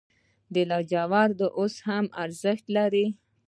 [0.53, 3.05] آیا لاجورد اوس هم ارزښت لري؟